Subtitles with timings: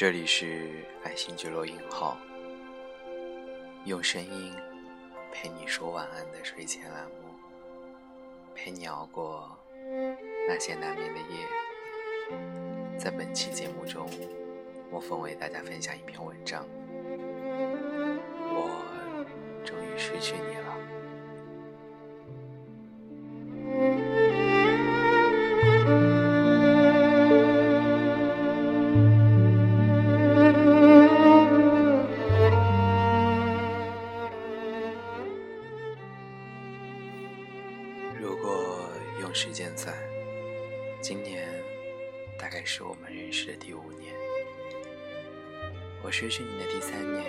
[0.00, 0.70] 这里是
[1.04, 2.16] 爱心聚落音号，
[3.84, 4.56] 用声音
[5.30, 7.34] 陪你说晚安的睡前栏目，
[8.54, 9.54] 陪你熬过
[10.48, 11.46] 那些难眠的夜。
[12.98, 14.08] 在本期节目中，
[14.90, 16.64] 莫风为大家分享一篇文章。
[18.48, 18.82] 我
[19.62, 20.69] 终于失去你了。
[39.32, 39.94] 时间算，
[41.00, 41.48] 今年
[42.38, 44.14] 大概是我们认识的第五年。
[46.02, 47.24] 我失去你的第三年，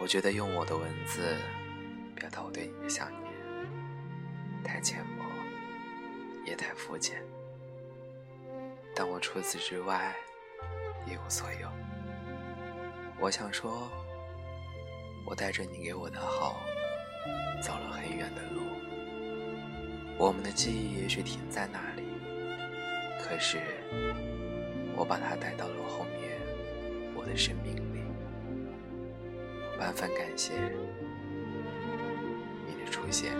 [0.00, 1.36] 我觉得用我的文字
[2.14, 3.32] 表达我对你的想念，
[4.64, 5.24] 太浅薄，
[6.44, 7.22] 也太肤浅。
[8.94, 10.14] 但我除此之外
[11.06, 11.68] 一无所有。
[13.20, 13.88] 我想说，
[15.26, 16.60] 我带着你给我的好，
[17.62, 18.62] 走了很远的路。
[20.18, 22.02] 我们的记忆也许停在那里，
[23.22, 23.58] 可是
[24.96, 26.38] 我把它带到了后面
[27.14, 28.00] 我的生命里。
[29.78, 30.54] 万分感谢
[32.66, 33.34] 你的出现。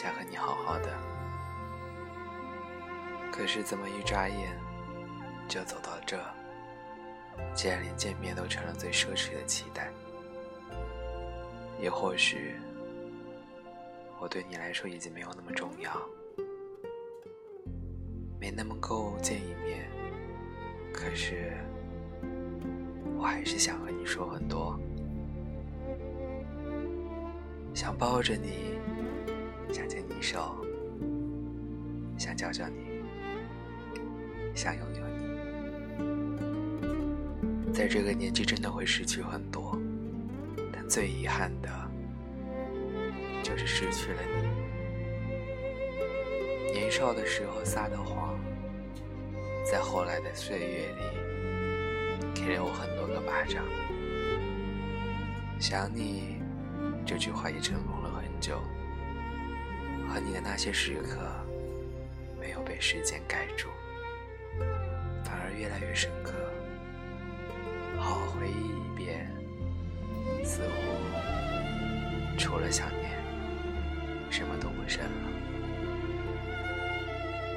[0.00, 0.96] 想和你好好的。
[3.32, 4.56] 可是怎么一眨眼
[5.48, 6.16] 就走到这？
[7.52, 9.90] 竟然连见面都成了最奢侈的期待。
[11.80, 12.54] 也或许
[14.20, 15.90] 我对你来说已经没有那么重要。
[18.38, 19.90] 没那么够见一面，
[20.92, 21.56] 可是
[23.16, 24.78] 我还是想和你说很多，
[27.74, 28.78] 想抱着你，
[30.18, 30.56] 一首，
[32.18, 33.04] 想教教你，
[34.52, 35.38] 想拥有你。
[37.72, 39.78] 在这个年纪，真的会失去很多，
[40.72, 41.70] 但最遗憾的，
[43.44, 44.48] 就是失去了你。
[46.72, 48.36] 年少的时候撒的谎，
[49.70, 51.02] 在后来的岁月里，
[52.34, 53.64] 给了我很多个巴掌。
[55.60, 56.42] 想你
[57.06, 58.60] 这句话也尘封了很久，
[60.08, 61.18] 和你的那些时刻，
[62.40, 63.68] 没有被时间盖住，
[65.22, 66.32] 反而越来越深刻。
[67.96, 69.30] 好好回忆一遍，
[70.44, 73.10] 似乎除了想念，
[74.30, 75.10] 什么都不剩了。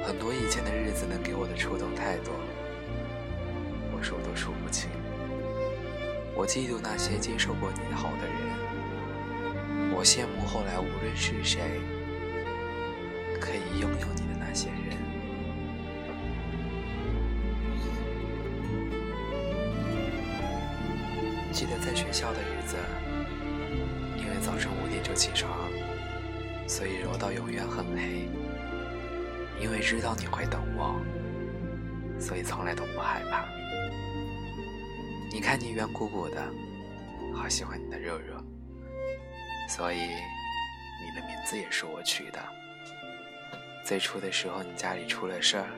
[0.04, 2.34] 很多以前的日子能给我的触动太多，
[3.94, 4.90] 我数都数不清。
[6.34, 8.36] 我嫉妒那些接受过你好的人，
[9.94, 11.60] 我羡慕后来无论是谁
[13.80, 14.98] 拥有你的那些人。
[21.52, 22.76] 记得在学校的日子，
[24.16, 25.70] 因为早晨五点就起床，
[26.66, 28.28] 所以柔道永远很黑。
[29.60, 31.00] 因为知道你会等我，
[32.18, 33.44] 所以从来都不害怕。
[35.30, 36.42] 你看你圆鼓鼓的，
[37.32, 38.34] 好喜欢你的肉肉，
[39.68, 42.61] 所以你的名字也是我取的。
[43.84, 45.68] 最初的时候，你家里出了事儿，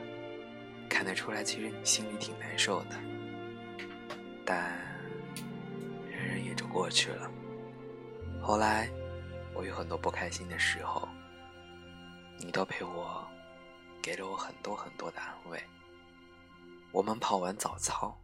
[0.89, 2.95] 看得出来，其实你心里挺难受的，
[4.45, 4.77] 但
[6.09, 7.29] 忍忍也就过去了。
[8.41, 8.89] 后来
[9.53, 11.07] 我有很多不开心的时候，
[12.37, 13.25] 你都陪我。
[14.01, 15.59] 给了我很多很多的安慰。
[16.91, 18.21] 我们跑完早操，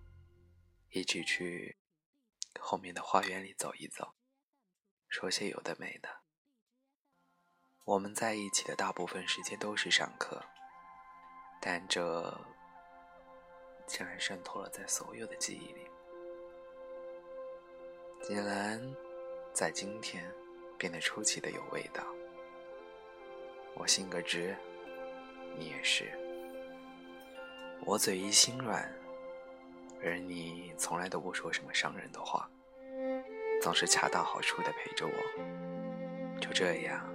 [0.92, 1.76] 一起去
[2.60, 4.14] 后面的花园里走一走，
[5.10, 6.21] 说些有的没的。
[7.84, 10.42] 我们在一起的大部分时间都是上课，
[11.60, 12.40] 但这
[13.88, 15.88] 竟然渗透了在所有的记忆里，
[18.22, 18.80] 竟然
[19.52, 20.32] 在今天
[20.78, 22.04] 变得出奇的有味道。
[23.76, 24.56] 我性格直。
[25.58, 26.10] 你也是，
[27.82, 28.90] 我嘴一心软，
[30.02, 32.50] 而你从来都不说什么伤人的话，
[33.62, 36.40] 总是恰到好处的陪着我。
[36.40, 37.06] 就这样，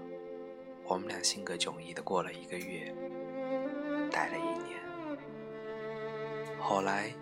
[0.89, 2.95] 我们俩性格迥异的过了一个月，
[4.11, 4.79] 待了一年。
[6.61, 7.13] 后来，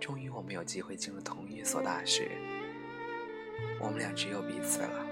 [0.00, 2.32] 终于我们有机会进入同一所大学，
[3.78, 5.06] 我们俩只有彼此了。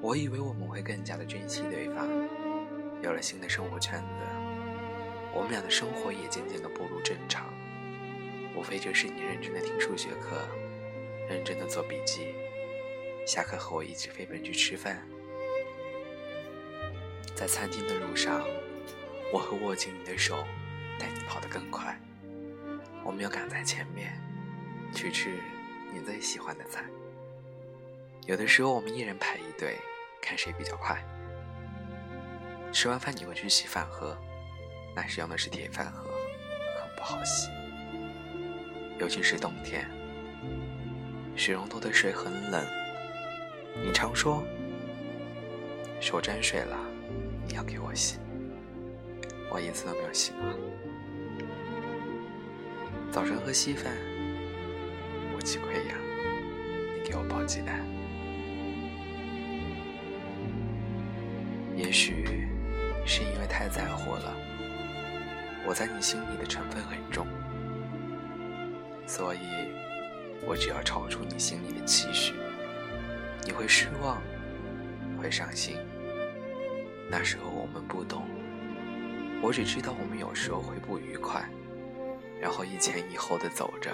[0.00, 2.08] 我以为我们会更加的珍惜对方，
[3.02, 4.06] 有了新的生活圈子，
[5.34, 7.52] 我们俩的生活也渐渐的步入正常。
[8.56, 10.46] 无非就是你认真的听数学课，
[11.28, 12.34] 认真的做笔记，
[13.26, 15.04] 下课和我一起飞奔去吃饭。
[17.34, 18.44] 在餐厅的路上，
[19.32, 20.44] 我会握紧你的手，
[20.98, 21.98] 带你跑得更快。
[23.02, 24.18] 我们要赶在前面，
[24.94, 25.38] 去吃
[25.92, 26.84] 你最喜欢的菜。
[28.26, 29.78] 有的时候我们一人排一队。
[30.26, 31.04] 看谁比较快。
[32.72, 34.16] 吃完饭你会去洗饭盒，
[34.96, 36.08] 那时用的是铁饭盒，
[36.80, 37.50] 很不好洗。
[38.98, 39.86] 尤其是冬天，
[41.36, 42.64] 水龙头的水很冷。
[43.84, 44.42] 你常说
[46.00, 46.78] 手沾水了，
[47.46, 48.18] 你要给我洗，
[49.50, 50.40] 我一次都没有洗过。
[53.10, 53.92] 早晨喝稀饭，
[55.36, 55.96] 我鸡溃疡，
[56.96, 57.80] 你给我包鸡蛋。
[61.76, 62.48] 也许
[63.04, 64.34] 是因为太在乎了，
[65.66, 67.26] 我在你心里的成分很重，
[69.06, 69.38] 所以
[70.46, 72.34] 我只要超出你心里的期许，
[73.44, 74.22] 你会失望，
[75.20, 75.76] 会伤心。
[77.10, 78.26] 那时候我们不懂，
[79.42, 81.48] 我只知道我们有时候会不愉快，
[82.40, 83.90] 然后一前一后的走着，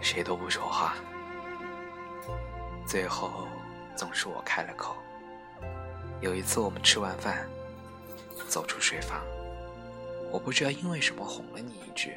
[0.00, 0.94] 谁都不说话，
[2.86, 3.48] 最后
[3.96, 4.94] 总是我开了口。
[6.20, 7.48] 有一次，我们吃完饭，
[8.48, 9.22] 走出睡房，
[10.30, 12.16] 我不知道因为什么哄了你一句，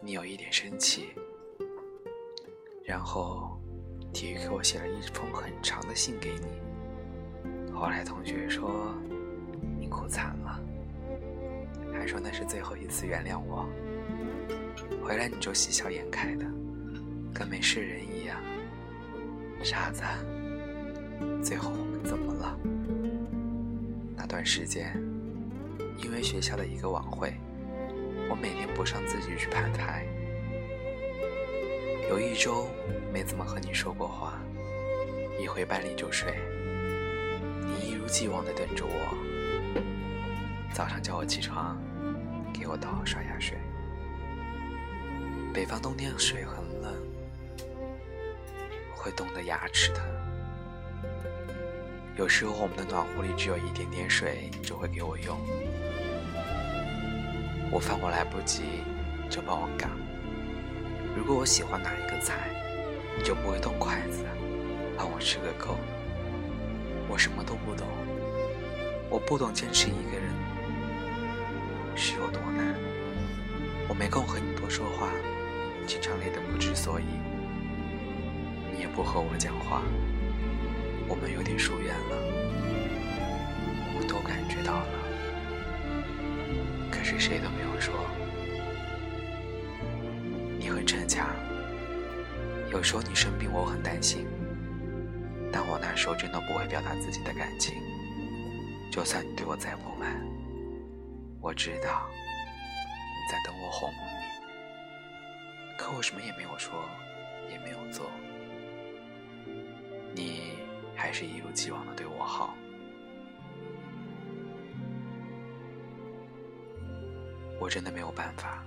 [0.00, 1.14] 你有一点生气，
[2.84, 3.60] 然后
[4.12, 6.73] 体育给我写了一封很长的信给你。
[7.74, 8.94] 后来同学说
[9.78, 10.60] 你哭惨了，
[11.92, 13.66] 还说那是最后一次原谅我。
[15.02, 16.46] 回来你就喜笑颜开的，
[17.34, 18.40] 跟没事人一样。
[19.62, 20.02] 傻子，
[21.42, 22.58] 最后我们怎么了？
[24.16, 24.94] 那段时间，
[26.02, 27.34] 因为学校的一个晚会，
[28.30, 30.06] 我每天不上自习去排台，
[32.08, 32.66] 有一周
[33.12, 34.38] 没怎么和你说过话，
[35.38, 36.34] 一回班里就睡，
[38.04, 39.16] 一如既往的等着我，
[40.74, 41.80] 早上叫我起床，
[42.52, 43.56] 给我倒好刷牙水。
[45.54, 46.92] 北方冬天水很冷，
[48.94, 50.04] 会冻得牙齿疼。
[52.18, 55.38] 有时候我们的暖壶里只有一点点水，就会给我用。
[57.70, 58.64] 我饭我来不及，
[59.30, 59.90] 就帮我赶。
[61.16, 62.50] 如果我喜欢哪一个菜，
[63.16, 64.26] 你就不会动筷子，
[64.94, 65.78] 帮我吃个够。
[67.08, 67.86] 我什么都不懂，
[69.10, 70.32] 我不懂坚持一个人
[71.94, 72.74] 是有多难。
[73.88, 75.10] 我没空和你多说话，
[75.86, 77.04] 经常累得不知所以。
[78.72, 79.82] 你也不和我讲话。
[81.06, 82.16] 我们有点疏远了，
[83.94, 84.88] 我都感觉到了，
[86.90, 87.94] 可是谁都没有说。
[90.58, 91.28] 你很逞强，
[92.72, 94.26] 有时候你生病我很担心，
[95.54, 97.80] 但我那时候真的不会表达自己的感情。
[98.90, 100.20] 就算你对我再不满，
[101.40, 106.84] 我知道你在等我哄你，可我什么也没有说，
[107.48, 108.10] 也没有做。
[110.12, 110.58] 你。
[110.96, 112.54] 还是一如既往的对我好，
[117.60, 118.64] 我真的没有办法，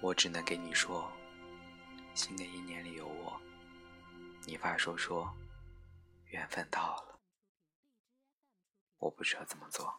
[0.00, 1.06] 我只能给你说，
[2.14, 3.38] 新的一年里有我，
[4.44, 5.32] 你发说说，
[6.26, 7.20] 缘分到了，
[8.98, 9.94] 我不知道怎么做，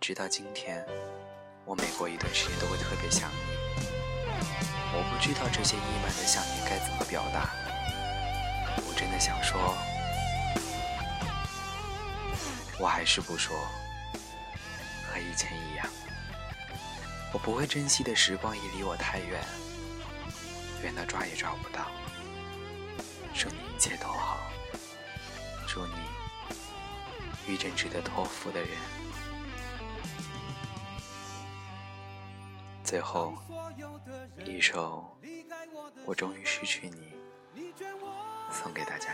[0.00, 0.84] 直到今天，
[1.66, 3.36] 我每过一段时间都会特别想你。
[4.96, 7.50] 我不知道这些溢满的想念该怎么表达。
[8.86, 9.76] 我真的想说，
[12.80, 13.54] 我还是不说，
[15.06, 15.86] 和以前一样。
[17.32, 19.44] 我不会珍惜的时光已离我太远，
[20.84, 21.86] 远到抓也抓不到。
[23.34, 24.38] 祝你一切都好，
[25.66, 25.94] 祝你
[27.48, 28.68] 遇见值得托付的人。
[32.84, 33.34] 最后。
[34.44, 35.04] 一首
[36.04, 37.62] 《我终于失去你》
[38.52, 39.08] 送给大家，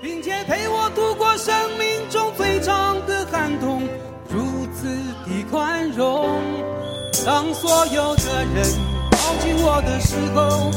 [0.00, 3.82] 并且陪我度过生命中最长的寒冬，
[4.28, 4.86] 如此
[5.24, 6.40] 的宽容。
[7.24, 8.95] 当所有的人
[9.58, 10.70] 我的时候，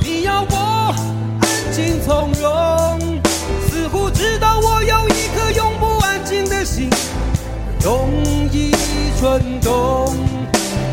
[0.00, 0.94] 你要我
[1.40, 3.22] 安静从容，
[3.68, 6.88] 似乎知道我有一颗永不安静的心。
[7.82, 8.08] 容
[8.50, 8.72] 易
[9.20, 10.14] 蠢动。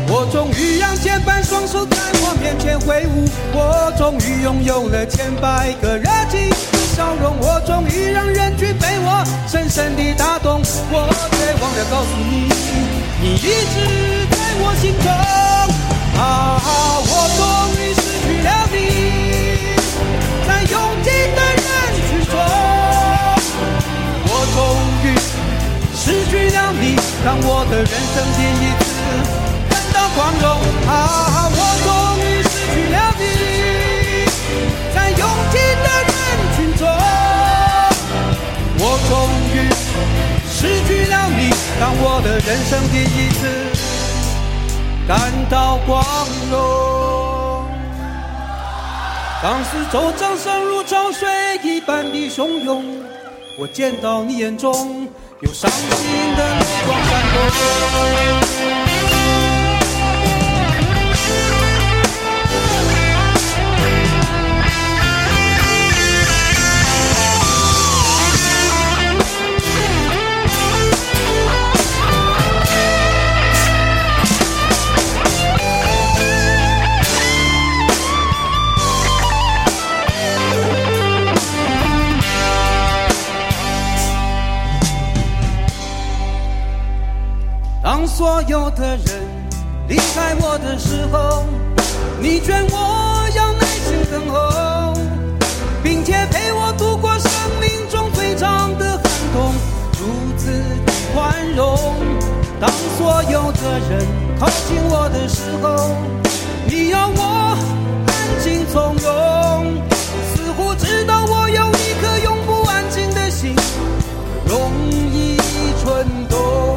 [0.08, 3.24] 我终于让千百双手在我面前挥舞，
[3.54, 6.56] 我终于拥有了千百个热情的
[6.94, 10.60] 笑容，我终于让人群被我深深地打动。
[10.90, 12.52] 我却忘了告诉你，
[13.22, 15.08] 你一直在我心中。
[16.20, 16.60] 啊，
[17.04, 17.42] 我终
[17.78, 18.74] 于失去了你，
[20.46, 21.66] 在拥挤的人
[22.08, 22.34] 群中，
[24.28, 24.56] 我终
[25.04, 25.06] 于
[25.94, 26.82] 失去了你，
[27.24, 28.84] 当我的人生第一次
[29.70, 29.96] 感到。
[30.14, 30.46] 光荣
[30.86, 31.48] 啊！
[31.50, 31.88] 我终
[32.20, 33.24] 于失去了你，
[34.94, 36.12] 在拥挤的人
[36.54, 36.84] 群中，
[38.76, 39.10] 我终
[39.54, 39.56] 于
[40.52, 41.40] 失去了你，
[41.80, 43.40] 当我的人生第一次
[45.06, 45.18] 感
[45.50, 46.04] 到光
[46.50, 47.66] 荣。
[49.42, 51.28] 当四周掌声如潮水
[51.64, 52.84] 一般的汹涌，
[53.58, 55.08] 我见到你眼中
[55.40, 57.22] 有伤心的泪光闪
[58.86, 58.91] 动。
[88.82, 89.06] 的人
[89.86, 91.44] 离开我的时候，
[92.20, 94.92] 你劝我要耐心等候，
[95.84, 99.54] 并且陪我度过生命中最长的寒冬，
[100.00, 100.50] 如此
[100.84, 101.94] 的宽容。
[102.60, 104.04] 当所有的人
[104.40, 105.94] 靠近我的时候，
[106.66, 107.56] 你要我
[108.08, 109.76] 安静从容，
[110.34, 113.54] 似乎知道我有一颗永不安静的心，
[114.44, 115.36] 容易
[115.84, 116.71] 蠢动。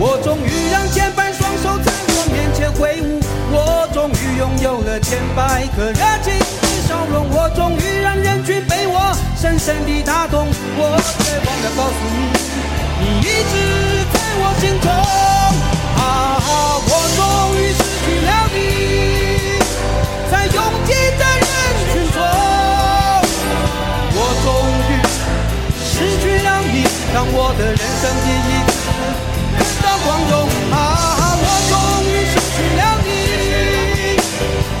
[0.00, 3.18] 我终于让千百双手在我面前挥舞，
[3.50, 10.46] 我终于拥有了千百颗热情的笑容，我终于让人群被我深深地打动，
[10.78, 12.30] 我却忘了告诉你，
[13.02, 14.86] 你一直在我心中。
[15.98, 16.06] 啊，
[16.86, 18.56] 我终于失去了你，
[20.30, 21.50] 在拥挤的人
[21.90, 22.22] 群中，
[24.14, 24.46] 我终
[24.86, 25.02] 于
[25.82, 28.77] 失去了你，当我的人生第一次。
[30.08, 31.36] 光荣啊！
[31.36, 31.76] 我终
[32.08, 33.08] 于失去了你，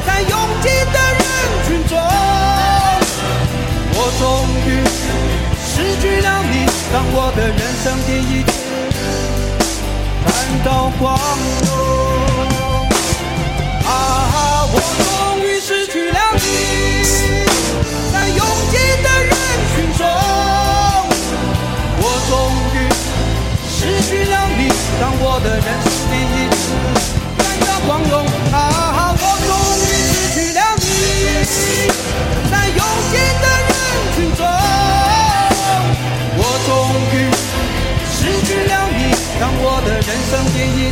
[0.06, 0.32] 在拥
[0.62, 1.20] 挤的人
[1.66, 1.92] 群中，
[3.92, 4.24] 我终
[4.64, 4.66] 于
[5.60, 5.70] 失
[6.00, 6.54] 去了你，
[6.90, 8.48] 当我的人生第一次
[10.24, 10.26] 感
[10.64, 10.66] 到
[10.98, 11.04] 光
[11.66, 11.68] 荣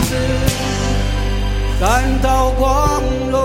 [0.09, 0.15] 第一次
[1.81, 3.41] 感到光荣，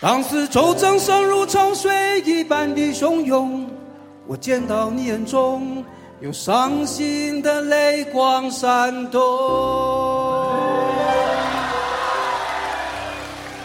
[0.00, 3.68] 当四周掌声如潮水一般的汹涌。
[4.26, 5.84] 我见到你眼中
[6.20, 9.20] 有伤心的泪光闪动，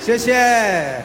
[0.01, 1.01] 谢谢。